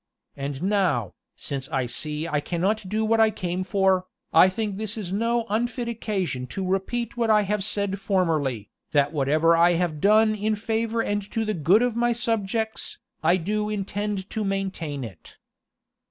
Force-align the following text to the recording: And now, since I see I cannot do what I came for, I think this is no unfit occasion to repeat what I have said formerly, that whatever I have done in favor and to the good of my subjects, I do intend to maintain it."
And 0.35 0.63
now, 0.63 1.13
since 1.35 1.69
I 1.69 1.85
see 1.85 2.27
I 2.27 2.39
cannot 2.39 2.89
do 2.89 3.05
what 3.05 3.19
I 3.19 3.29
came 3.29 3.63
for, 3.63 4.07
I 4.33 4.49
think 4.49 4.77
this 4.77 4.97
is 4.97 5.13
no 5.13 5.45
unfit 5.47 5.87
occasion 5.87 6.47
to 6.47 6.65
repeat 6.65 7.17
what 7.17 7.29
I 7.29 7.43
have 7.43 7.63
said 7.63 7.99
formerly, 7.99 8.71
that 8.93 9.13
whatever 9.13 9.55
I 9.55 9.73
have 9.73 10.01
done 10.01 10.33
in 10.33 10.55
favor 10.55 11.01
and 11.03 11.21
to 11.29 11.45
the 11.45 11.53
good 11.53 11.83
of 11.83 11.95
my 11.95 12.13
subjects, 12.13 12.97
I 13.21 13.37
do 13.37 13.69
intend 13.69 14.27
to 14.31 14.43
maintain 14.43 15.03
it." 15.03 15.37